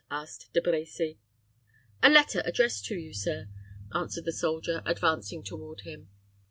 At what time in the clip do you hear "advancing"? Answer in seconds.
4.83-5.43